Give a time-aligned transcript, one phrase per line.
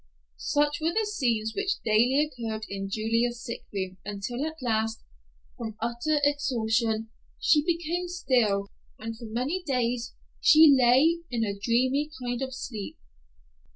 [0.39, 5.03] Such were the scenes which daily occurred in Julia's sick room until at last,
[5.55, 12.09] from utter exhaustion, she became still, and for many days she lay in a dreamy
[12.19, 12.97] kind of sleep.